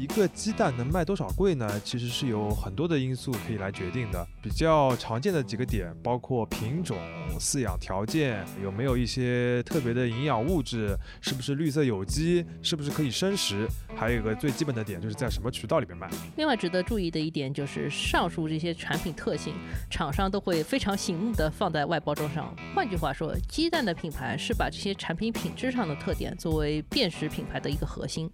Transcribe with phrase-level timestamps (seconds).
[0.00, 1.78] 一个鸡蛋能卖多少贵呢？
[1.84, 4.26] 其实是有很多的因素可以来决定的。
[4.42, 6.96] 比较常见的几个点包括品种、
[7.38, 16.08] 饲养条件，有没有一些特别的营养物质，是不是绿色有机，是不是可以生食，还有一个最基本的点就是在什么渠道里面卖。
[16.38, 19.52] 另外值得注意的一点就是上述这些产品特性，
[19.90, 22.56] 厂商都会非常醒目的放在外包装上。
[22.74, 28.30] 换句话说，鸡蛋的品牌是把这些产品品质上的特点作为辨识品牌的一个核心。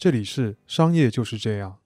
[0.00, 1.76] 这里是商业就是这样。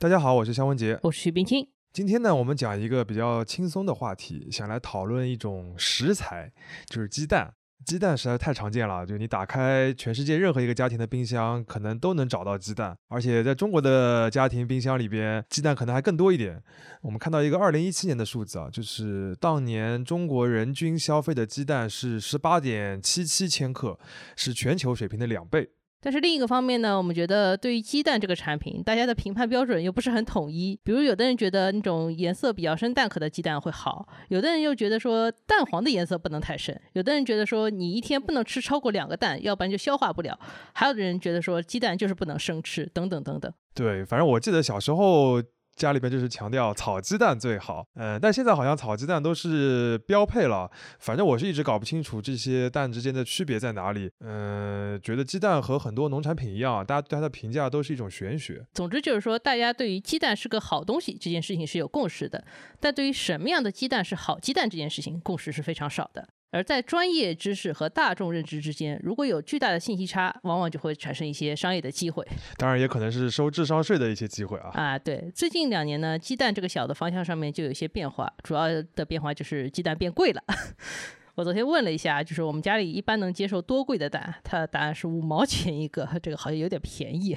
[0.00, 1.64] 大家好，我是肖文杰，我是徐冰清。
[1.92, 6.52] 今天呢，我们讲一个比较轻松的话题，想来讨论一种食材，
[6.86, 7.54] 就是鸡蛋。
[7.84, 12.98] 鸡蛋实在太常见了，就你打开全世界任何一个家庭的冰箱，可能都能找到鸡蛋。
[13.06, 16.60] 而且在中国的家庭冰箱里边，鸡蛋可能还更多一点。
[17.00, 23.96] 我们看到一个二零一七年的数字啊，就是当年中国人均消费的鸡蛋是十八点七七千克，
[24.34, 25.70] 是全球水平的两倍。
[26.06, 30.78] 但是另一个方面呢，我们觉得对于鸡蛋这个产品，大家的评判标准又不是很统一。
[30.84, 40.38] 比如有的人觉得那种颜色比较深蛋壳的鸡蛋会好，有的人又觉得说蛋黄的颜色不能太深，有的人觉得说你一天不能吃超过两个蛋，要不然就消化不了。
[40.74, 43.52] 还有的人觉得说鸡蛋就是不能生吃，等等等等。
[43.74, 45.42] 对，反正我记得小时候。
[45.76, 50.70] 家里边就是强调炒鸡蛋最好，嗯，但现在好像炒鸡蛋都是标配了。
[50.98, 54.10] 反正我是一直搞不清楚这些蛋之间的区别在哪里。
[54.20, 58.64] 嗯，觉得鸡蛋和很多农产品一样，大家对它的评价都是一种玄学。
[58.72, 62.42] 总之就是说，大家对于鸡蛋是个好东西这件事情是有共识的，
[62.80, 66.26] 但对于什么样的鸡蛋是好鸡蛋这件事情，共识是非常少的。
[66.52, 72.26] 而在专业知识和大众认知之间，如果有巨大的信息差，往往就会产生一些商业的机会。
[72.56, 74.70] 当然，也可能是收智商税的一些机会啊。
[74.74, 80.42] 啊，对，最近两年呢，鸡蛋这个小的方向上面就有一些变化，主要的变化就是鸡蛋变贵了。
[81.34, 84.34] 我昨天问了一下，就是我们家里一般能接受多贵的蛋？
[84.42, 87.36] 他的答案是五毛钱一个，这个好像有点便宜。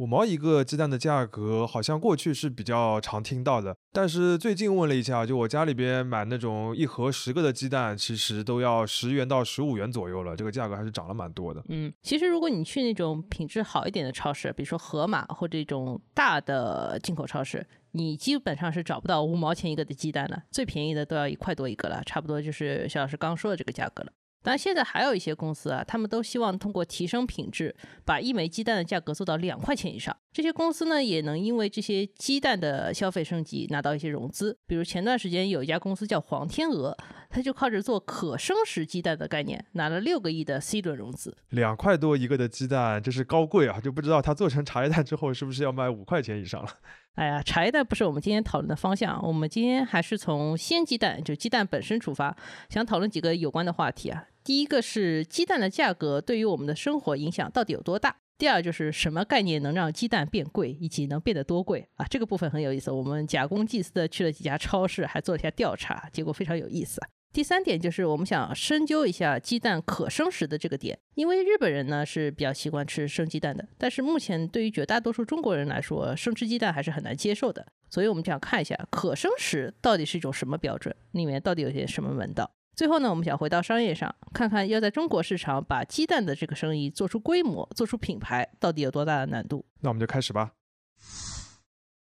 [0.00, 11.62] 五毛一个鸡蛋的价格，好像过去是比较常听到的，但是最近问了一下，就我家里边买那种一盒十个的鸡蛋，其实都要十元到十五元左右了，这个价格还是涨了蛮多的。
[11.68, 24.10] 嗯，其实如果你去那种品质好一点的超市，比如说盒马或这种大的进口超市，你基本上是找不到五毛钱一个的鸡蛋的，最便宜的都要一块多一个了，差不多就是肖老师刚说的这个价格了。
[24.42, 27.74] 当然，现在还有一些公司啊，他们都希望通过提升品质，
[28.06, 30.16] 把一枚鸡蛋的价格做到两块钱以上。
[30.32, 34.56] 这些公司呢，也能因为这些鸡蛋的消费升级，拿到一些融资。
[34.66, 36.96] 比如前段时间有一家公司叫黄天鹅，
[37.28, 41.36] 它就靠着做可生食鸡蛋的概念，拿了六个亿的 C 轮融资。
[41.50, 43.78] 两块多一个的鸡蛋，这是高贵啊！
[43.78, 46.68] 就不知道它做成茶叶蛋之后，是不是要卖五块钱以上了？
[47.16, 52.34] 哎呀，茶叶蛋不是我们今天讨论的方向，我们今天还是从鲜鸡蛋，就鸡蛋本身出发，
[52.70, 54.24] 想讨论几个有关的话题啊。
[54.42, 58.16] 第一个是鸡蛋的价格对于我们的生活影响到底有多大？
[58.38, 62.06] 第二就是什么概念能让鸡蛋变贵，以及能变得多贵啊？
[62.08, 67.02] 这个部分很有意思，我们假公济私的去了几家超市，还做了一下调查，结果非常有意思。
[67.32, 82.50] 第三点就是我们想深究一下鸡蛋可生食的这个点，因为日本人呢是比较习惯吃生鸡蛋的，但是目前对于绝大多数中国人来说，生吃鸡蛋还是很难接受的，所以我们想看一下可生食到底是一种什么标准，里面到底有些什么门道。
[82.80, 89.66] 最后呢，我们想回到商业上，看看要在中国市场把鸡蛋的这个生意做出规模、做出品牌，到底有多大的难度？
[89.80, 90.52] 那我们就开始吧。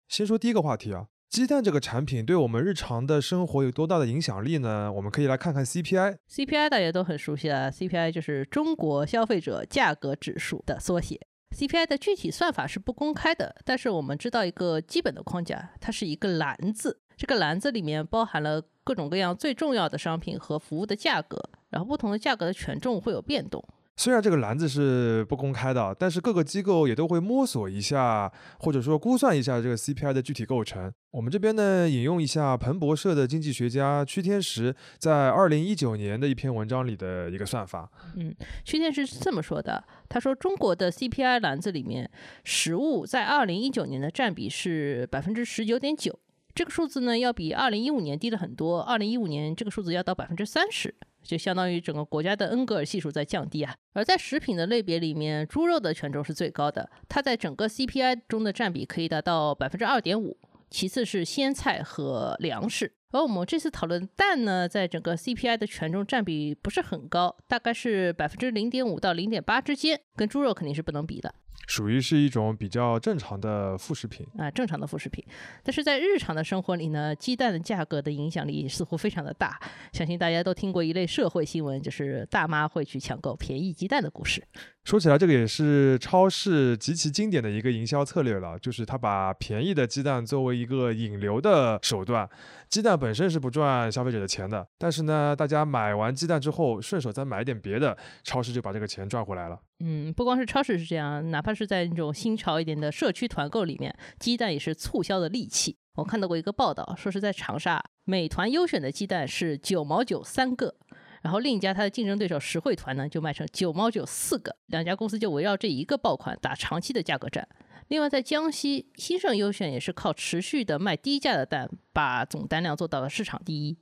[0.06, 1.06] 先说第一个话题啊。
[1.30, 4.92] 鸡蛋这个产品对我们日常的生活有多大的影响力呢？
[4.92, 6.18] 我们可以来看看 CPI。
[6.28, 11.18] CPI 大家都很熟悉了，CPI 就是中国消费者价格指数的缩写。
[11.56, 21.38] CPI 的具体算法是不公开的，但是我们知道一个基本的框架，它是一个篮子，这个篮子里面包含了各种各样最重要的商品和服务的价格，
[21.70, 23.62] 然后不同的价格的权重会有变动。
[23.96, 30.90] 虽然这个篮子是不公开的，但是各个机构也都会摸索一下，或者说估算一下这个 CPI 的具体构成。
[31.10, 37.90] 我们这边呢，引用一下彭博社的经济学家屈天石在二零一九年的一篇文章里的一个算法。
[38.16, 38.34] 嗯，
[38.64, 42.10] 屈天石是这么说的，他说中国的 CPI 篮子里面，
[42.42, 46.18] 食物在二零一九年的占比是百分之十九点九，
[46.60, 50.94] 这个数字呢要比二零一五年低了很多，二零一五年这个数字要到百分之三十。
[51.22, 60.36] 就相当于整个国家的恩格尔系数在降低啊，而在食品的类别里面，猪肉的权重是最高的，它在整个 CPI 中的占比可以达到百分之二点五，
[60.68, 62.92] 其次是鲜菜和粮食。
[63.12, 71.34] 而我们这次讨论蛋呢，在整个 CPI 的权重占比不是很高，大概是百分之零点五到零点八之间，跟猪肉肯定是不能比的。
[71.66, 75.24] 属于是一种比较正常的副食品啊，正常的副食品。
[75.62, 79.60] 但是在日常的生活里呢，鸡蛋的价格的影响力似乎非常的大。
[79.92, 84.42] 相信大家都听过一类社会新闻，就是大妈会去抢购便宜鸡蛋的故事。
[84.84, 92.28] 说起来，这个也是超市极其经典的一个营销策略了，就是他把便宜的鸡蛋作为一个引流的手段。
[92.68, 99.60] 鸡蛋本身是不赚消费者的钱的，但是呢，大家买完鸡蛋之后，顺手再买点别的，超市就把这个钱赚回来了。
[99.84, 105.76] 嗯，不光是超市是这样，哪怕是在那种新潮一点的社区团购里面，鸡蛋也是促销的利器。
[105.96, 110.74] 我看到过一个报道，说是在长沙，美团优选的鸡蛋是九毛九三个。
[111.22, 117.46] 然后另一家它的竞争对手实惠团呢，就卖成九毛九四个，两家公司就围绕这一个爆款打长期的价格战。
[117.88, 123.76] 另外在江西，兴盛优选也是靠持续的卖低价的蛋，把总单量做到了市场第一。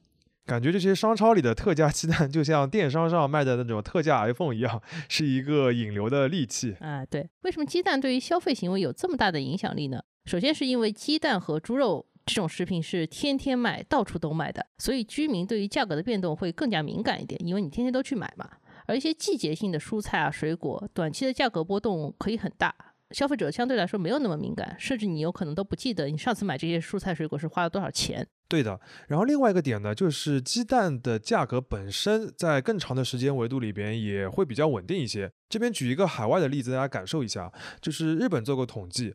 [0.47, 6.75] 感觉这些商超里的特价鸡蛋，就像电商上卖的那种特价 iPhone 一样，是一个引流的利器。
[6.81, 10.03] 啊，对，为什么鸡蛋对于消费行为有这么大的影响力呢？
[10.25, 12.07] 首先是因为鸡蛋和猪肉。
[12.29, 18.49] 这种食品是天天卖，到处都卖的，所以居民对于价格的变动会更加敏感一点，因为你天天都去买嘛。
[18.87, 22.75] 而一些季节性的蔬菜啊、水果，短期的价格波动可以很大，
[23.13, 28.27] 消费者相对来说没有那么敏感，甚至你有可能都不记得你上次买这些蔬菜水果是花了多少钱。
[28.49, 35.31] 对的，然后另外一个点呢，就是鸡蛋的价格本身在更长的时间维度里边也会比较稳定一些。
[35.49, 39.15] 这边举一个海外的例子，大家感受一下，就是日本做过统计，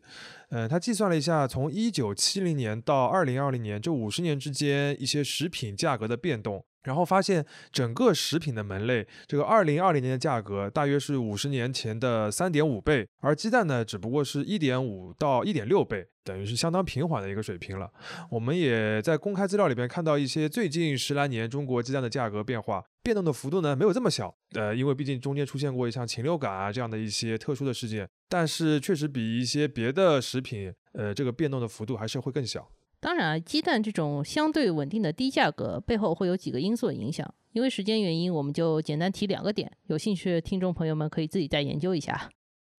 [0.50, 6.64] 嗯，他计算了一下，从一九七零年到二零二零年这五十年之间一些食品价格的变动。
[6.84, 17.90] 然后发现整个食品的门类，这个二零二零年的价格大约是五十年前的三点五倍，而鸡蛋呢，只不过是一点五到一点六倍，等于是相当平缓的一个水平了。
[18.30, 32.68] 我们也在公开资料里边看到一些最近十来年中国鸡蛋的价格变化，变动的幅度呢没有这么小，呃，因为毕竟中间出现过像禽流感啊这样的一些特殊的事件，但是确实比一些别的食品，呃，这个变动的幅度还是会更小。
[33.04, 37.30] 当然，鸡蛋这种相对稳定的低价格背后会有几个因素影响。
[37.52, 42.30] 因为时间原因，我们就简单提两个点，有兴趣的听众朋友们可以自己再研究一下。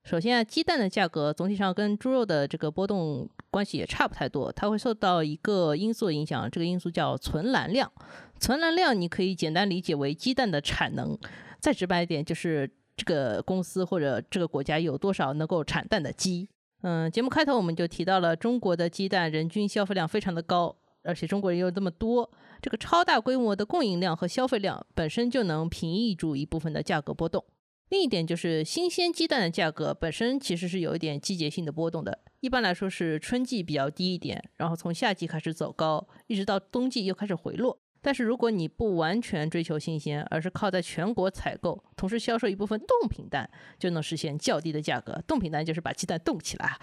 [0.03, 7.93] 首先啊，鸡蛋的价格总体上跟猪肉的这个波动关系也差不太多，它会受到一个因素影响，这个因素叫存栏量。
[8.41, 11.19] 存栏量你可以简单理解为鸡蛋的产能，
[11.61, 16.49] 再直白一点就是这个公司或者这个国家有多少能够产蛋的鸡。
[16.87, 27.43] 嗯，节目开头我们就提到了中国的鸡蛋人均消费量非常的高，而且中国人又这么多，这个超大规模的供应量和消费量本身就能平抑住一部分的价格波动。
[27.89, 37.79] 另一点就是新鲜鸡蛋的价格本身其实是有一点季节性的波动的，一般来说是春季比较低一点，然后从夏季开始走高，一直到冬季又开始回落。
[38.05, 43.49] 但是如果你不完全追求新鲜，而是靠在全国采购，同时销售一部分冻品蛋，
[43.79, 45.19] 就能实现较低的价格。
[45.27, 46.77] 冻品蛋就是把鸡蛋冻起来。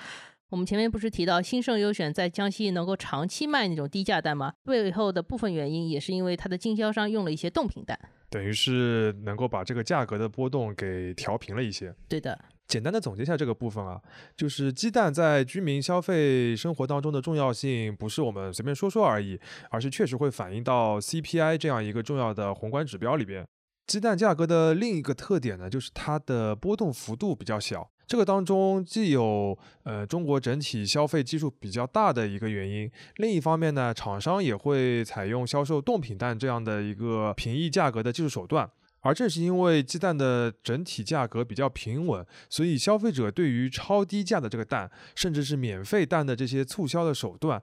[0.50, 4.52] 我们前面不是提到兴盛优选在江西能够长期卖那种低价蛋吗？
[4.66, 7.98] 背后的部分原因也是因为它的经销商用了一些冻品蛋，
[8.32, 11.94] 等于是能够把这个价格的波动给调平了一些。
[12.10, 12.38] 对的。
[12.72, 14.02] 简单的总结一下这个部分啊，
[14.38, 19.38] 就是鸡蛋在居民消费生活当中的重要性，不是我们随便说说而已，
[19.70, 23.46] 而是确实会反映到 CPI 这样一个重要的宏观指标里边。
[23.88, 27.86] 鸡蛋价格的另一个特点呢，就是它的波动幅度比较小。
[28.08, 38.70] 这个当中既有呃中国整体消费基数比较大的一个原因，另一方面呢，厂商也会采用销售冻品蛋这样的一个平抑价格的技术手段。
[39.02, 47.62] 而正是因为鸡蛋的整体价格比较平稳，所以消费者对于超低价的这个蛋，甚至是免费蛋的这些促销的手段，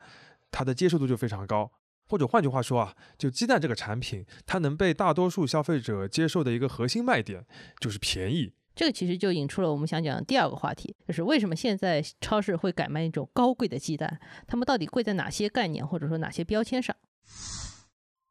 [0.51, 1.73] 它的接受度就非常高。
[2.09, 7.45] 或者换句话说啊，就鸡蛋这个产品，它能被大多数消费者接受的一个核心卖点，
[7.79, 8.53] 就是便宜。
[8.75, 14.19] 这个其实就引出了我们想讲的第二个话题，就是为什么现在超市会改卖一种高贵的鸡蛋？
[14.47, 16.97] 它们到底贵在哪些概念，或者说哪些标签上？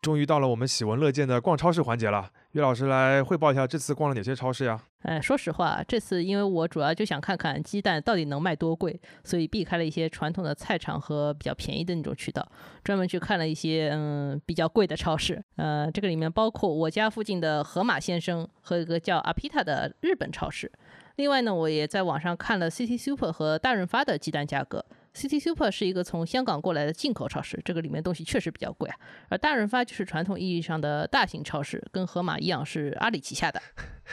[0.02, 4.82] 终于到了我们喜闻乐见的逛超市环节了，岳老师来汇报一下这次逛了哪些超市呀？
[5.04, 12.44] 哎，说实话，这次因为我主要就想看看鸡蛋到底能卖多贵，所以避开了一些传统的菜场和比较便宜的那种渠道，
[12.84, 15.40] 专门去看了一些嗯比较贵的超市。
[15.58, 20.72] 呃，这个里面包括我家附近的河马先生和一个叫阿皮塔的日本超市。
[21.18, 24.84] 另外呢，我也在网上看了 City Super 和大润发的鸡蛋价格。
[25.18, 28.96] City Super 是一个从香港过来的进口超市，这个里面东西确实比较贵啊。
[29.30, 33.60] 而大润发就是传统意义上的大型超市，跟盒马一样是阿里旗下的。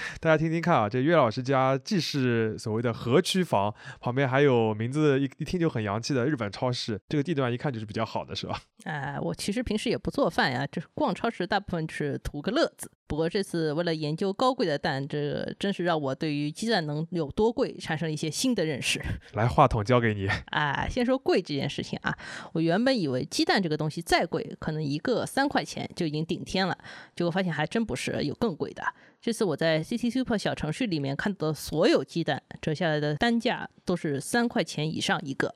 [0.21, 8.61] 大家听听看啊，这岳老师家既是所谓的河区房，旁边还有名字一一听就很洋气的日本超市，这个地段一看就是比较好的，是吧？
[8.85, 12.91] 哎，我其实平时也不做饭呀，就是逛超市大部分是图个乐子。
[13.07, 19.01] 不过这次为了研究高贵的蛋，这真是让我对于鸡蛋能有多贵产生了一些新的认识。
[19.35, 20.27] 来，话筒交给你。
[20.47, 22.17] 啊，先说贵这件事情啊，
[22.55, 26.77] 我原本以为鸡蛋这个东西再贵，可能一个三块钱就已经顶天了，
[27.15, 28.83] 结果发现还真不是，有更贵的。
[29.25, 35.55] 这次我在 CT Super 小程序里面看到的所有鸡蛋折下来的单价都是三块钱以上一个，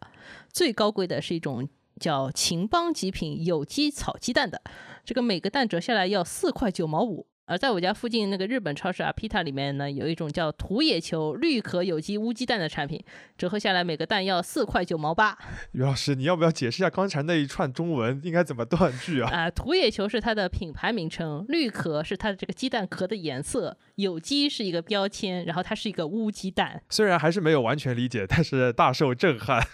[0.50, 1.68] 最高贵的是一种
[2.00, 4.62] 叫秦邦极品有机草鸡蛋的，
[5.04, 7.26] 这个每个蛋折下来要四块九毛五。
[7.48, 13.02] 而在我家附近那个日本超市啊，Pita 里面呢，有一种叫土野球绿壳有机乌鸡蛋的产品，
[13.38, 15.36] 折合下来每个蛋要四块九毛八。
[15.72, 19.30] 于老师，你要不要解释一下刚才那一串中文应该怎么断句啊？
[19.48, 26.82] 啊，土野球是它的品牌名称，绿壳是它的这个鸡蛋壳的颜色，有机是一个标签，然后它是一个乌鸡蛋。
[26.90, 29.66] 虽然还是没有完全理解，但是大受震撼。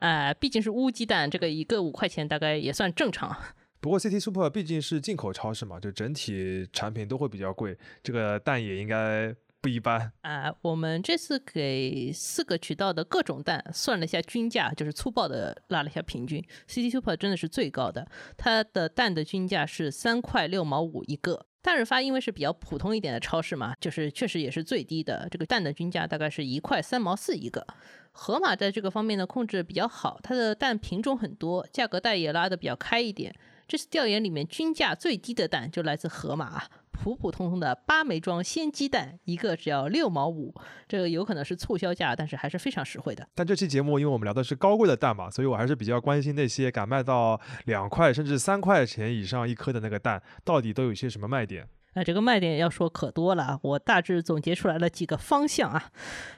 [0.00, 3.34] 哎，毕竟是乌鸡蛋，这个一个五块钱大概也算正常。
[3.82, 10.54] 不过 CT Super 毕竟是进口超市嘛，就整体产品都会比较贵，这个蛋也应该不一般啊。
[10.62, 21.46] 我们这次给四个渠道的各种蛋算了一下均价，就是粗暴的拉了一下平均 CT Super 真的是最高的，它的蛋的均价是三块六毛五一个。
[21.60, 27.66] 大润发因为是比较普通一点的超市嘛，就是确实也是最低的，这个蛋的均价大概是一块三毛四一个。
[28.12, 33.34] 盒马在这个方面呢控制比较好，它的蛋品种很多，价格带也拉的比较开一点。
[33.72, 40.54] 这次调研里面均价最低的蛋就来自盒马，普普通通的八枚装鲜鸡蛋，一个只要六毛五，
[40.86, 43.26] 这个有可能是促销价，但是还是非常实惠的。
[43.34, 51.66] 但这期节目因为我们聊的是高贵的蛋嘛，所以我还是比较关心那些敢卖到两块甚至三块钱以上一颗的那个蛋，到底都有些什么卖点？
[51.94, 55.90] 那这个卖点要说可多了，我大致总结出来了几个方向啊。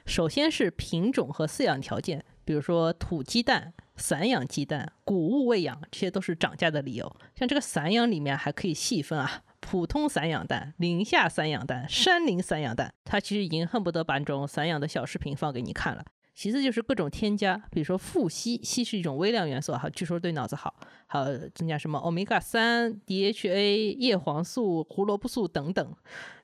[0.05, 3.73] 首先是品种和饲养条件，比如说土鸡蛋。
[3.95, 7.15] 散养鸡蛋、谷物喂养，这些都是涨价的理由。
[7.35, 16.05] 像这个散养里面还可以细分啊，普通散养蛋、林下散养蛋、山林散养蛋，它其实已经恨不得把这种散养的小视频放给你看了。
[16.35, 20.75] 其次就是各种添加，比如说富硒，硒是一种微量元素哈，据说对脑子好，
[21.07, 25.95] 还有增加什么欧米伽三、DHA、叶黄素、胡萝卜素等等。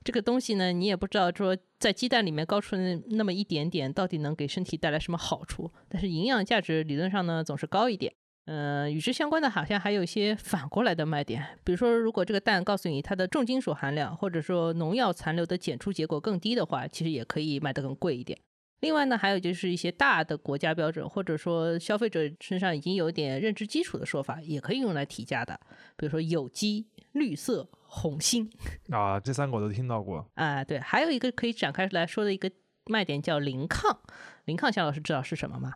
[0.03, 5.69] 这个东西呢，你也不知道说在鸡蛋里面高出那那么一点点，到底能给身体带来什么好处？
[5.89, 8.13] 但是营养价值理论上呢总是高一点。
[8.45, 18.39] 嗯，与之相关的好像还有一些反过来的卖点，比如说如果这个蛋告诉你它的重金属含量，或者说农药残留的检出结果更低的话，其实也可以卖得更贵一点。
[18.81, 25.59] 另外呢，还有就是一些大的国家标准，或者说消费者身上已经有点认知基础的说法，也可以用来提价的。
[25.95, 28.51] 比如说有机、绿色、红心
[28.89, 30.27] 啊，这三个我都听到过。
[30.33, 32.51] 啊，对，还有一个可以展开来说的一个
[32.85, 34.01] 卖点叫零抗。
[34.45, 35.73] 零抗，夏老师知道是什么吗？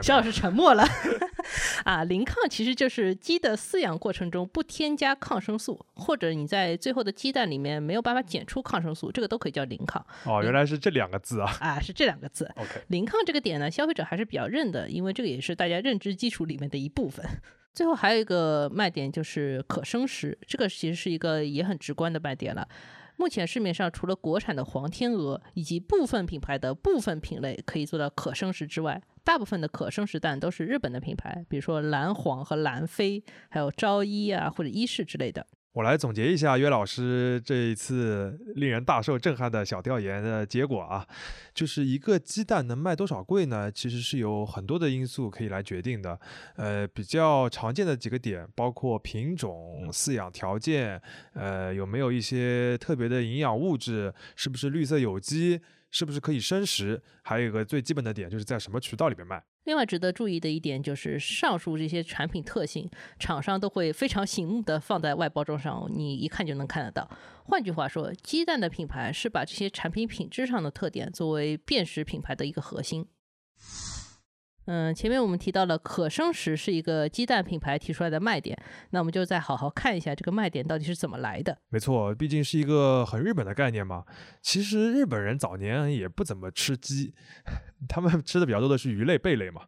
[0.00, 0.84] 肖老师沉默了。
[1.84, 10.04] 啊，零抗其实就是鸡的饲养过程中不添加抗生素，或者你在最后的鸡蛋里面没有办法检出抗生素，这个都可以叫零抗。
[10.24, 11.56] 哦，原来是这两个字啊。
[11.60, 12.50] 啊，是这两个字。
[12.56, 17.24] OK，零抗这个点呢，消费者还是比较认的，因为这个也是大家认知基础里面的一部分。
[17.74, 22.68] 最后还有一个卖点就是可生食，这个其实是一个也很直观的卖点了。
[23.22, 35.46] 目前市面上除了国产的黄天鹅以及部分品牌的部分品类可以做到可生食之外，大部分的可生食蛋都是日本的品牌，比如说蓝黄和蓝飞，还有朝一啊或者伊势之类的。
[35.72, 41.06] 我来总结一下约老师这一次令人大受震撼的小调研的结果啊，
[41.54, 43.72] 就是一个鸡蛋能卖多少贵呢？
[43.72, 46.20] 其实是有很多的因素可以来决定的。
[46.56, 51.00] 呃，比较常见的几个点包括品种、饲养条件，
[51.32, 55.60] 呃，有没有一些特别的营养物质，是不是绿色有机。
[55.94, 57.02] 是不是可以生食？
[57.22, 59.44] 还有一个最基本的点，就是在什么渠道里面卖。
[59.64, 67.08] 另外值得注意的一点就是，上述这些产品特性，厂商都会非常醒目的放在外包装上，你一看就能看得到。
[67.44, 73.06] 换句话说，鸡蛋的品牌是把这些产品品质上的特点作为辨识品牌的一个核心。
[74.66, 78.56] 嗯，前面我们提到了可生食是一个鸡蛋品牌提出来的卖点，
[78.90, 81.58] 那我们就再好好看一下这个卖点到底是怎么来的。
[81.68, 84.04] 没错，毕竟是一个很日本的概念嘛。
[84.40, 87.12] 其实日本人早年也不怎么吃鸡，
[87.88, 89.62] 他们吃的比较多的是鱼类、贝类嘛。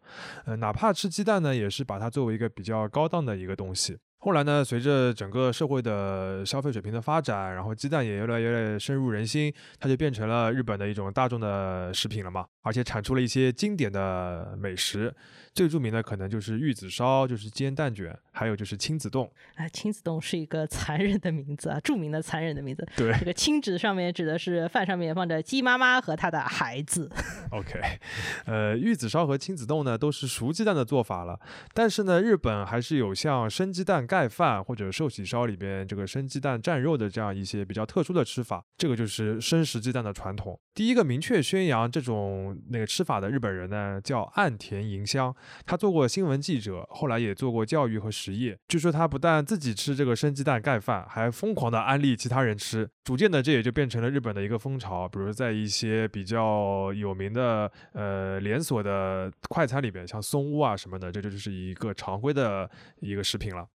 [0.47, 3.99] 呃，哪怕吃鸡蛋呢，也是把它作为一个比较高档的一个东西。
[4.25, 15.15] 后来呢，随着整个社会的消费水平的发展，然后鸡蛋也越来越深入人心，它就变成了日本的一种大众的食品了嘛，而且产出了一些经典的美食。
[15.53, 19.31] 最著名的可能就是玉子烧，就是煎蛋卷，还有就是亲子冻。
[19.55, 22.85] 啊，亲子冻是一个残忍的名字啊，著名的残忍的名字。
[22.97, 27.09] 对，这个亲子上面指的是饭上面放着鸡妈妈和她的孩子。
[27.53, 27.79] OK，
[28.47, 31.39] 呃，玉子烧和亲子冻呢都是熟鸡蛋的做法了，
[31.73, 40.57] 但是呢，日本还是有像生鸡蛋盖饭或者寿喜烧里边这个生鸡蛋蘸肉的这样一些比较特殊的吃法，这个就是生食鸡蛋的传统。
[40.73, 45.35] 第一个明确宣扬这种那个吃法的日本人呢，叫岸田银香。
[45.67, 48.57] 他做过新闻记者，后来也做过教育和实业。
[48.69, 52.89] 据说他不但自己吃这个生鸡蛋盖饭，还疯狂的安利其他人吃。
[53.03, 55.09] 逐渐的，这也就变成了日本的一个风潮。
[55.09, 63.67] 比如在一些比较有名的呃连锁的快餐里边，像松屋啊什么的，这就是一个常规的一个食品了。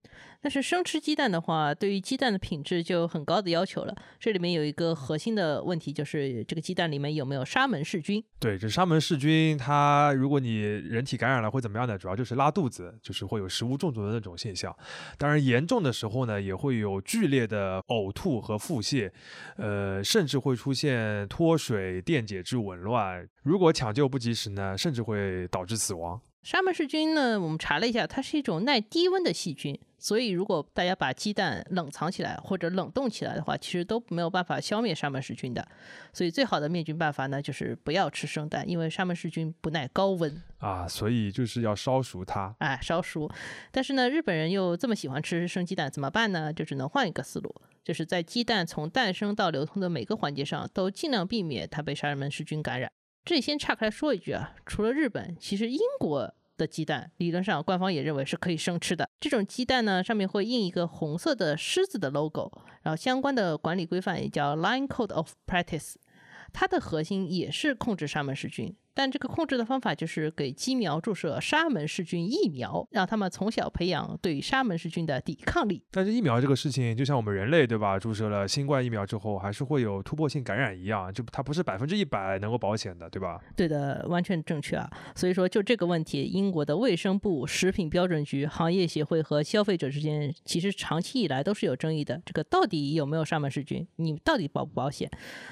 [0.41, 3.95] 但是生吃鸡蛋的话，对于鸡蛋的品质就有很高的要求了。
[4.19, 8.23] 这里面有一个核心的问题，就是这个鸡蛋里面有没有沙门氏菌？
[8.39, 11.97] 对，这沙门氏菌，它如果你人体感染了会怎么样呢？
[11.97, 14.75] 主要就是拉肚子，就是会有食物中毒的那种现象。
[15.17, 19.11] 当然，严重的时候呢，也会有剧烈的呕吐和腹泻，
[19.57, 23.27] 呃，甚至会出现脱水、电解质紊乱。
[23.43, 26.21] 如果抢救不及时呢，甚至会导致死亡。
[26.41, 29.77] 沙门氏菌呢，我们查了一下，它是一种耐低温的细菌。
[29.99, 35.67] 所以，如果大家把鸡蛋冷藏起来或者冷冻起来的话，其实都没有办法消灭沙门氏菌的。
[36.13, 40.87] 所以，最好的灭菌办法呢，就是不要吃生蛋，因为沙门氏菌不耐高温啊。
[40.87, 43.29] 所以就是要烧熟它，哎，烧熟。
[43.71, 46.53] 但是呢，日本人又这么喜欢吃生鸡蛋，怎么办呢？
[46.53, 47.53] 就只能换一个思路，
[47.83, 52.89] 就是在鸡蛋从诞生到流通的每个环节上，都尽量避免它被沙门氏菌感染。
[53.25, 56.33] 这里先岔开来说一句啊，除了日本，其实英国。
[56.59, 59.09] 的鸡蛋，理论上官方也认为是可以生吃的。
[59.19, 62.51] 这种鸡蛋呢，上面会印一个红色的狮子的 logo，
[62.83, 65.95] 然后相关的管理规范也叫 Line Code of Practice，
[66.51, 68.75] 它的核心也是控制沙门氏菌。
[68.99, 75.81] 但这个控制的方法就是给鸡苗注射沙门氏菌疫苗，让他们从小培养对沙门氏菌的抵抗力。
[75.89, 77.97] 但是疫苗这个事情，就像我们人类对吧？
[77.97, 83.39] 注射了新冠疫苗之后，还是会有突破性感染一样，就它不是百分之一百能够保险的，对吧？
[83.55, 84.91] 对的，完全正确啊。
[85.15, 92.21] 所以说，就这个问题，英国的卫生部、食品标准局、行业协会和消费者之间，其实长期以来都是有争议的。
[92.25, 93.87] 这个到底有没有沙门氏菌？
[93.95, 95.09] 你到底保不保险？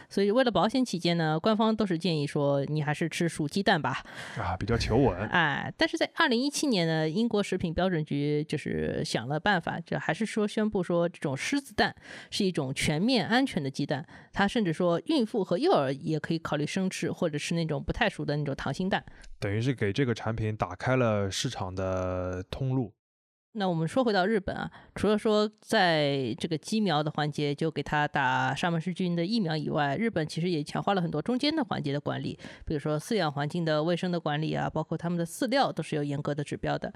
[0.09, 3.29] 所以为了保险起见呢，官方都是建议说，你还是吃。
[3.37, 4.03] 煮鸡蛋吧，
[4.35, 5.15] 啊，比较求稳。
[5.27, 11.95] 哎，但是在二零一七年呢，英国食品标准局就是想了办法，就还是说宣布说这种狮子蛋
[12.31, 14.03] 是一种全面安全的鸡蛋。
[14.33, 19.05] 他甚至说，孕妇和幼儿也可以考虑生吃，或者是那种不太熟的那种溏心蛋。
[19.39, 22.91] 等于是给这个产品打开了市场的通路。
[23.59, 36.93] 那我们说回到日本啊，除了说在这个鸡苗的环节就给他打沙门氏菌的疫苗以外，日本其实也强化了很多中间的环节的管理，比如说饲养环境的卫生的管理啊，包括他们的饲料都是有严格的指标的。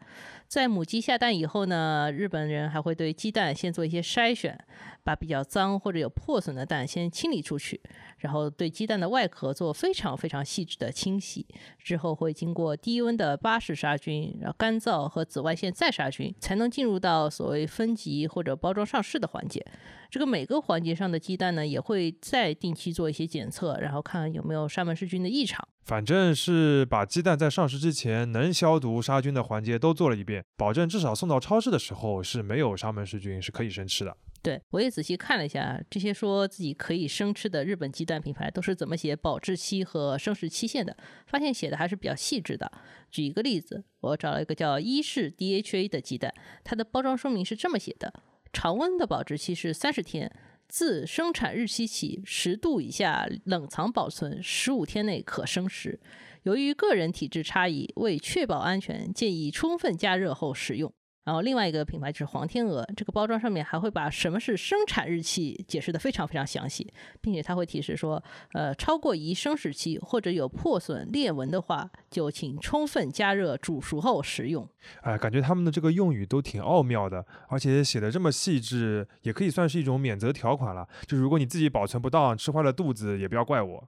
[0.48, 4.56] 在母鸡下蛋以后呢，日本人还会对鸡蛋先做一些筛选，
[5.04, 7.82] 把比较脏或者有破损的蛋先清理出去。
[8.22, 11.46] 然后对鸡蛋的外壳做非常非常细致的清洗，
[11.78, 19.66] 之后会经过低温的巴氏杀菌，然后干燥和紫外线再杀菌，才能进入到所谓分级或者包装上市的环节。
[20.10, 25.68] 这个每个环节上的鸡蛋呢，也会再定期做一些检测，然后看有没有沙门氏菌的异常。
[25.86, 34.16] 反正是把鸡蛋在上市之前能消毒杀菌的环节都做了一遍，保证至少送到超市的时候是没有沙门氏菌，是可以生吃的。
[34.44, 42.72] 对我也仔细看了一下，这些说自己可以生吃的日本鸡蛋品牌都是怎么写保质期和生食期限的，发现写的还是比较细致的。
[43.12, 48.12] 举一个例子，我找了一个叫伊式 DHA 的鸡蛋，它的包装说明是这么写的：
[48.52, 50.32] 常温的保质期是三十天，
[50.68, 56.00] 自生产日期起十度以下冷藏保存，十五天内可生食。
[56.44, 60.92] 由于个人体质差异，为确保安全，建议充分加热后使用。
[61.24, 68.22] 然后另外一个品牌就是黄天鹅，这个包装上面还会把什么是生产日期解释的非常非常详细，并且它会提示说，
[68.54, 74.68] 呃，超过一生时期或者有破损裂纹的话，就请充分加热煮熟后食用。
[75.02, 80.88] 哎，感觉他们的这个用语都挺奥妙的，而且写的这么细致，也可以算是一种免责条款了。
[81.06, 83.88] 就如果你自己保存不当，吃坏了肚子，也不要怪我。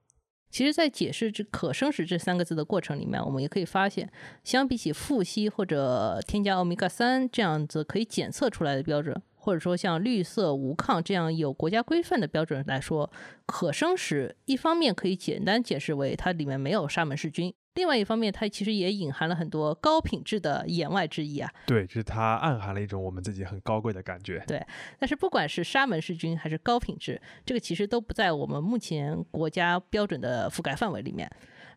[0.53, 4.07] 其实，在解释这“可生食”这三个字的过程里面，我们也可以发现，
[4.43, 13.11] 相比起富硒或者添加欧米伽三这样子可以检测出来的标准，或者说像绿色无抗这样有国家规范的标准来说，
[13.47, 21.51] 可生食一方面可以简单解释为它里面没有沙门氏菌，另外一方面，它其实也隐含了很多高品质的言外之意啊。
[21.65, 24.43] 对，就是它暗含了一种我们自己很高贵的感觉。
[24.47, 24.63] 对，
[24.99, 31.29] 但是不管是沙门氏菌还是高品质，这个其实都不在我们目前国家标准的覆盖范围里面。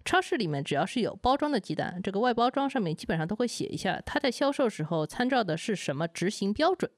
[0.07, 6.89] 超市里面只要是有包装的鸡蛋，这个外包装上面基本上都会写一下，它在销售时候参照的是什么执行标准。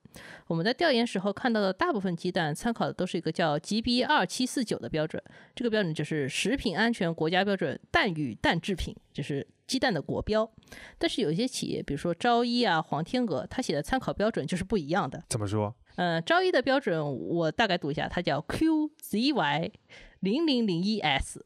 [0.47, 5.23] 我们在调研时候看到的大部分鸡蛋参考的都是一个叫 GB 二七四九的标准，
[5.55, 10.51] 这个标准就是食品安全国家标准蛋与蛋制品，就是鸡蛋的国标。
[10.99, 15.25] 但是有一些企业，比如说朝一啊、黄天鹅，它写的参考标准就是不一样的。
[15.31, 15.75] 怎么说？
[15.97, 19.73] 嗯，朝一的标准我大概读一下，它叫 QZY
[20.21, 21.45] 零零零一 S。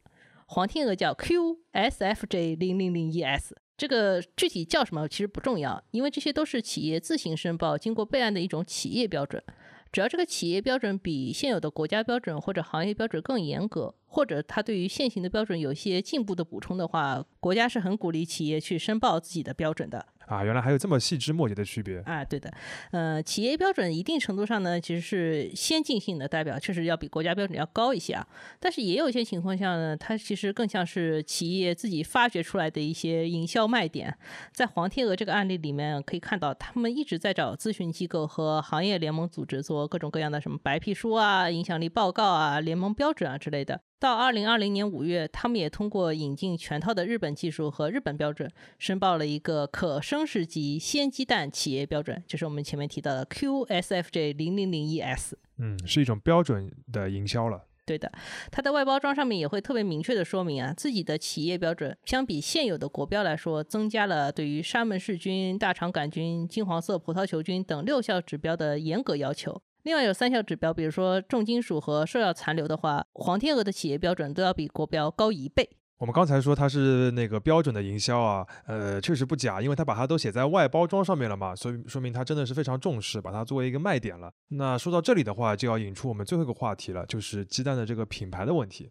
[0.54, 9.42] 黄天鹅叫 QSFJ 零零零 ES 这个具体叫什么其实不重要，因为这些都是企业自行申报、经过备案的一种企业标准。
[9.90, 20.06] 只要这个企业标准比现有的国家标准或者行业标准更严格，或者它对于现行的标准有一些进步的补充的话，国家是很鼓励企业去申报自己的标准的。
[20.26, 22.24] 啊，原来还有这么细枝末节的区别啊！
[22.24, 22.52] 对的，
[22.90, 28.26] 呃，企业标准一定程度上呢，其实是先进性的代表，确实要比国家标准要高一些啊。
[28.58, 34.16] 但是也有一些情况下呢，它其实更像是企业自己发掘出来的一些营销卖点。
[34.52, 43.80] 在黄天鹅这个案例里面可以看到，他们一直在找咨询机构和行业联盟组织做各种各样的什么白皮书啊、影响力报告啊、联盟标准啊之类的。
[44.02, 55.38] 到二零二零年五月，他们也通过引进全套的日本技术和日本标准，申报了一个可生食级鲜鸡蛋企业标准，就是我们前面提到的 QSFJ 零零零一 S。
[55.58, 57.62] 嗯，是一种标准的营销了。
[57.86, 58.10] 对的，
[58.50, 69.62] 它的外包装上面也会特别明确的说明啊，自己的企业标准相比现有的国标来说，增加了对于沙门氏菌、大肠杆菌、金黄色葡萄球菌等六项指标的严格要求。
[69.82, 75.68] 另外有三项指标，比如说重金属和兽药残留的话，黄天鹅的企业标准都要比国标高一倍。
[75.98, 84.32] 我们刚才说它是那个标准的营销啊，呃，确实不假，因为它把它都写在外包装上面了嘛，所以说明它真的是非常重视，把它作为一个卖点了。
[84.48, 88.90] 那说到这里的话，就要引出我们最后一个话题了，就是鸡蛋的这个品牌的问题。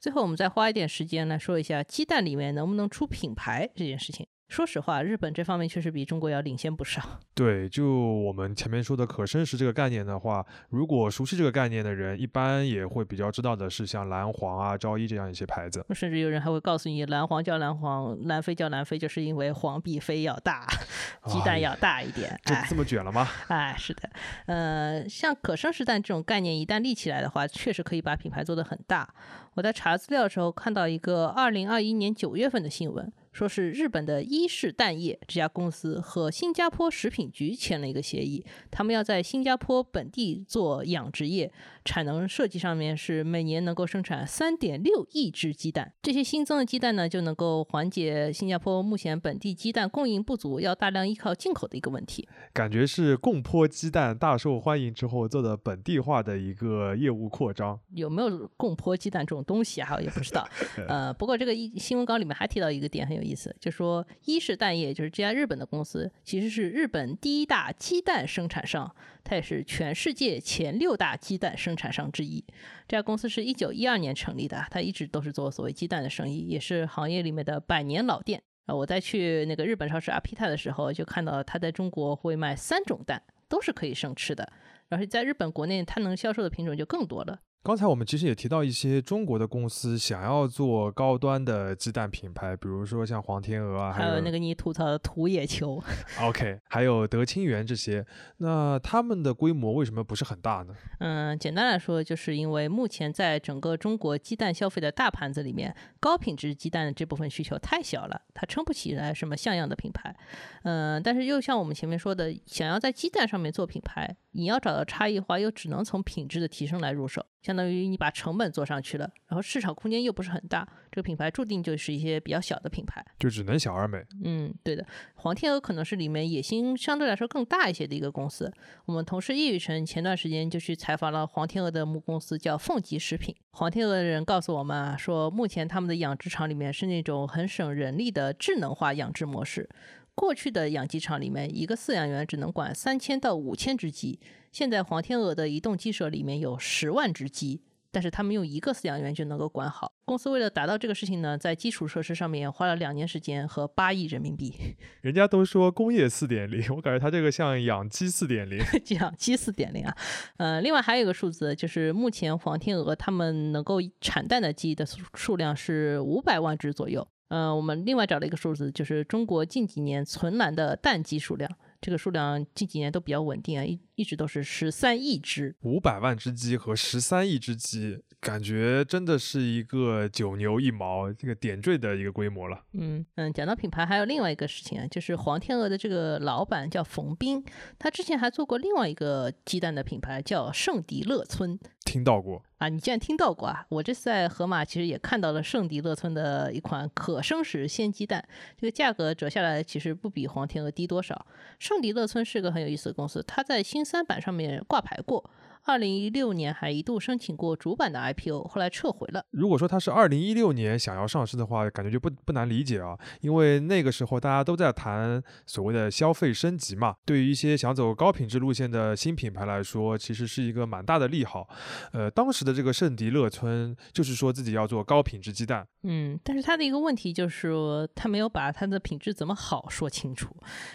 [0.00, 4.26] 最后我们再花一点时间来说一下鸡蛋里面能不能出品牌这件事情。
[4.48, 7.02] 说实话，日本这方面确实比中国要领先不少。
[7.34, 15.84] 对，就我们前面说的可生食这个概念的话，如果熟悉这个概念的人，一般也会比较知道的是像蓝黄啊、朝一这样一些牌子。
[15.90, 20.64] 甚至有人还会告诉你，蓝黄叫蓝黄，蓝飞叫蓝飞，就是因为黄比飞要大，
[21.26, 22.38] 鸡蛋要大一点。
[22.44, 23.28] 这这么卷了吗？
[23.48, 24.08] 哎，是的。
[24.46, 29.12] 呃，像可生食蛋这种概念一旦立起来的话，确实可以把品牌做得很大。
[29.54, 33.12] 我在查资料的时候看到一个二零二一年九月份的新闻。
[33.36, 41.52] 说是日本的伊势蛋业这家公司和新加坡食品局签了一个协议，他们要在新加坡本地做养殖业，
[41.84, 45.92] 产能设计上面是每年能够生产三点六亿只鸡蛋。
[46.00, 52.26] 这些新增的鸡蛋呢，就能够缓解新加坡目前本地鸡蛋供应不足，要大量依靠进口的一个问题。
[52.54, 57.78] 感觉是供坡鸡蛋大受欢迎之后做的本地化的一个业务扩张。
[57.92, 59.92] 有没有供坡鸡蛋这种东西啊？
[59.94, 60.48] 我 也不知道。
[60.88, 63.25] 呃，不过这个一新闻稿里面还提到一个点很有。
[63.26, 72.44] 意思就说，伊势蛋业就是这家日本的公司，其实是日本第一大鸡蛋生产商，它也是全世界前六大鸡蛋生产商之一。
[72.86, 78.74] 这家公司是一九一二年成立的，它一直都是做所谓鸡蛋的生意，也是行业里面的百年老店啊。
[78.74, 84.50] 我在去那个日本超市阿皮塔的时候，就看到它在中国会卖三种蛋，都是可以生吃的，
[84.88, 87.40] 而且在日本国内它能销售的品种就更多了。
[87.66, 95.82] 刚才我们其实也提到一些中国的公司想要做高端的鸡蛋品牌，比如说像黄天鹅啊，还有那个你吐槽的土野球，
[96.22, 100.76] OK，还有德清源这些，那他们的规模为什么不是很大呢？
[101.00, 110.14] 嗯，简单来说，就是因为目前在整个中国鸡蛋消费的大盘子里面，高品质鸡蛋的这部分需求太小了，它撑不起来什么像样的品牌。
[110.62, 117.24] 嗯，但是又像我们前面说的，想要在鸡蛋上面做品牌，你要找到差异化，又只能从品质的提升来入手。
[117.42, 124.04] 相当于你把成本做上去了，然后市场空间又不是很大，这个品牌注定就是一些比较小的品牌，就只能小而美。
[124.24, 124.84] 嗯，对的。
[125.14, 128.52] 黄天鹅可能是里面野心相对来说更大一些的一个公司。
[128.86, 133.34] 我们同事叶雨辰前段时间就去采访了黄天鹅的母公司，叫凤吉食品。
[133.52, 139.68] 黄天鹅的人告诉我们啊，说目前他们的养殖场里面是那种很省人力的智能化养殖模式。
[140.16, 144.18] 过去的养鸡场里面，一个饲养员只能管三千到五千只鸡。
[144.50, 147.60] 现在黄天鹅的移动鸡舍里面有十万只鸡，
[147.92, 149.92] 但是他们用一个饲养员就能够管好。
[150.06, 154.54] 公司为了达到这个事情呢，在基础设施上面花了两年时间和八亿人民币。
[155.02, 158.58] 人家都说工业四点零，我感觉它这个像养鸡四点零。
[158.98, 159.94] 养鸡四点零啊，
[160.38, 167.06] 呃，另外还有一个数字，就是目前黄天鹅他们能够产蛋的鸡的数数量是五百万只左右。
[167.28, 175.56] 呃，我们另外找了一个数字，就是中国近几年存栏的蛋鸡数量，这个数量近几年都比较稳定啊，一一直都是十三亿只。
[175.62, 182.60] 五百万只鸡和十三亿只鸡，感觉真的是一个九牛一毛这个点缀的一个规模了。
[182.72, 187.44] 嗯嗯，讲到品牌，还有另外一个事情啊，就是黄天鹅的这个老板叫冯斌，
[187.78, 191.58] 他之前还做过另外一个鸡蛋的品牌，叫圣迪乐村。
[191.84, 192.68] 听到过啊？
[192.68, 193.64] 你竟然听到过啊？
[193.68, 198.26] 我这次在盒马其实也看到了圣迪乐村的一款可生食鲜鸡蛋，
[198.56, 201.26] 这个价格折下来其实不比黄天鹅低多少。
[201.60, 205.30] 圣迪乐村是个很有意思的公司，它在新三板上面挂牌过。
[205.66, 209.24] 二零一六年还一度申请过主板的 IPO，后来撤回了。
[209.32, 221.48] 如果说它是二零一六年想要上市的话，感觉就不不难理解啊，因为那个时候大家都在谈所谓的消费升级嘛，对于一些想走高品质路线的新品牌来说，其实是一个蛮大的利好。
[221.92, 230.28] 呃，当时的这个圣迪乐村就是说自己要做高品质鸡蛋，嗯，但是它的一个问题就是说，它没有把它的品质怎么好说清楚，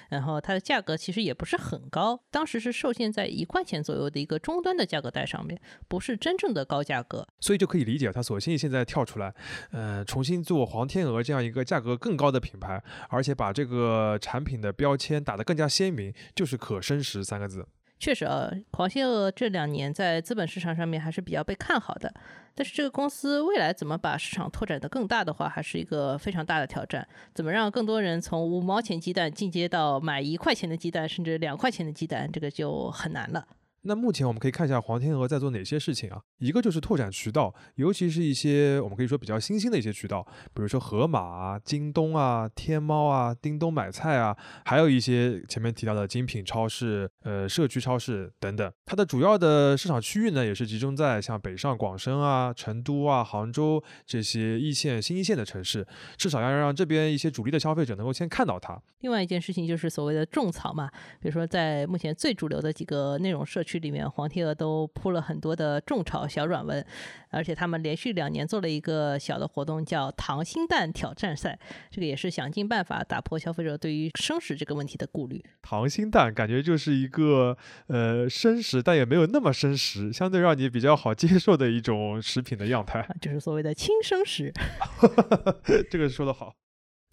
[0.09, 4.80] 然后它的价格其实也不是很高，当时是受限在一块钱左右的一个终端的。
[4.81, 9.33] 的价格带上面不是真正的高价格，所以就可以理解他索性现在跳出来，
[9.71, 17.65] 呃，重新做黄天鹅这样一个价格更高的品牌，而且把这个产品的标签打得更加鲜明，就是可生食三个字。
[17.99, 22.11] 确实啊，黄天鹅这两年在资本市场上面还是比较被看好的，
[22.55, 27.07] 但是这个公司未来怎么把市场拓展的更大的话，还是一个非常大的挑战。
[27.35, 33.45] 怎么让更多人从五毛钱鸡蛋进阶到买一块钱的鸡蛋，甚至两块钱的鸡蛋，这个就很难了。
[33.83, 36.21] 那目前我们可以看一下黄天鹅在做哪些事情啊？
[36.37, 48.71] 一个就是拓展渠道，尤其是一些我们可以说比较新兴的一些渠道，比如说盒马啊、京东啊、天猫啊、叮咚买菜啊，还有一些前面提到的精品超市、呃社区超市等等。
[48.85, 58.79] 它的主要的市场区域呢，也是集中在像北上广深啊、成都啊、杭州这些一线、新一线的城市，至少要让这边一些主力的消费者能够先看到它。
[58.99, 60.87] 另外一件事情就是所谓的种草嘛，
[61.19, 63.70] 比如说在目前最主流的几个内容社区。
[63.71, 66.85] 区里面，黄天鹅都铺了很多的种草小软文，
[67.29, 71.57] 而且他们连续两年做了一个小的活动，叫“糖心蛋挑战赛”，
[71.89, 75.41] 这个也是想尽办法打破消费者对于生食这个问题的顾虑。
[75.61, 77.55] 糖心蛋感觉就是一个
[77.87, 84.51] 呃生食，但也没有那么生食，相对让你比较好接受的一种食品的样态，就是所谓的轻生食。
[85.89, 86.53] 这个说的好。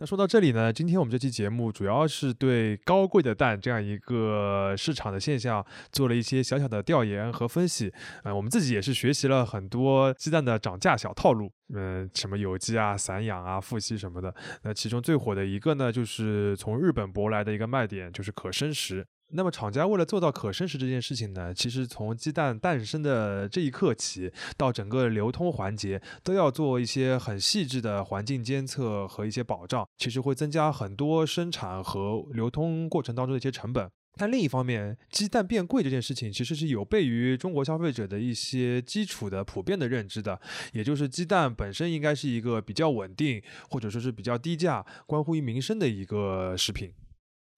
[0.00, 7.92] 那说到这里呢，今天我们这期节目主要是对高贵的蛋这样一个市场的现象做了一些小小的调研和分析。
[8.22, 14.32] 嗯，我们自己也是学习了很多鸡蛋的涨价小套路，嗯，什么有机啊、散养啊、富硒什么的。
[14.62, 19.04] 那其中最火的一个呢，就是从日本舶来的一个卖点，就是可生食。
[19.30, 33.90] 那么厂家为了做到可生食这件事情呢，其实从鸡蛋诞生的这一刻起，到整个流通环节，都要做一些很细致的环境监测和一些保障，其实会增加很多生产和流通过程当中的一些成本。
[34.16, 40.40] 但另一方面，鸡蛋变贵这件事情其实是有悖于中国消费者的一些基础的普遍的认知的，
[40.72, 46.92] 也就是鸡蛋本身应该是一个比较稳定，或者说是比较低价，关乎于民生的一个食品。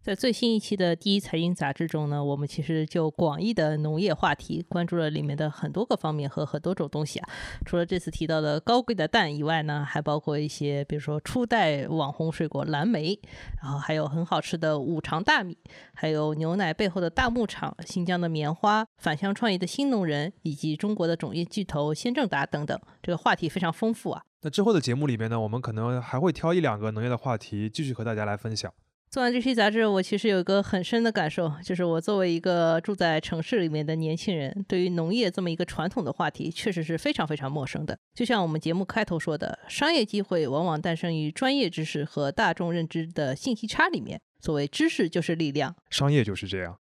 [0.03, 7.29] 在最新一期的第一财经杂志中呢，我们其实就广义的农业话题关注了里面的很多个方面和很多种东西啊。
[7.67, 13.21] 除了这次提到的高贵的蛋以外呢，还包括一些，比如说初代网红水果蓝莓，
[13.63, 15.59] 然后还有很好吃的五常大米，
[15.93, 22.81] 还有牛奶背后的大牧场、新疆的棉花、返乡创业的新农人，以及中国的种业巨头先正达等等。
[23.03, 24.23] 这个话题非常丰富啊。
[24.41, 28.73] 那之后的节目里面呢，我们可能还会挑一两个农业的话题继续和大家来分享。
[29.11, 37.99] 做完这期杂志，我其实有一个很深的感受，就是我作为一个住在城市里面的年轻人，对于农业这么一个传统的话题，确实是非常非常陌生的。
[38.15, 44.21] 就像我们节目开头说的，商业机会往往诞生于专业知识和大众认知的信息差里面。
[44.39, 46.79] 所谓知识就是力量，商业就是这样。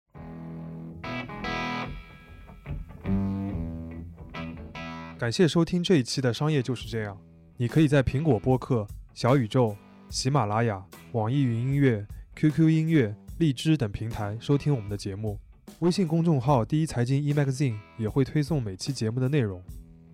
[5.19, 7.15] 感谢收听这一期的《商业就是这样》，
[7.57, 9.77] 你可以在苹果播客、小宇宙。
[10.07, 12.05] 喜马拉雅、网易云音乐、
[12.35, 15.39] QQ 音乐、荔枝等平台收听我们的节目。
[15.79, 19.63] 微信公众号“第一财经 eMagazine” 也会推送每期节目的内容。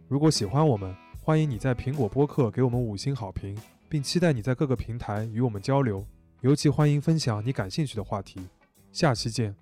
[0.08, 3.58] 如果喜欢我们，欢迎你在苹果播客给我们五星好评，
[3.90, 6.06] 并期待你在各个平台与我们交流。
[6.42, 8.40] 尤其欢迎分享你感兴趣的话题。
[8.92, 9.61] 下期见。